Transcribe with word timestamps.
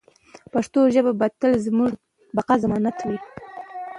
پښتو 0.53 0.79
ژبه 0.93 1.11
به 1.19 1.27
تل 1.39 1.53
زموږ 1.65 1.91
د 1.95 1.99
بقا 2.35 2.55
ضمانت 2.63 2.97
وي. 3.07 3.17